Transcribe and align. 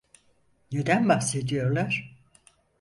Neden 0.71 1.09
bahsediyorlar? 1.09 2.17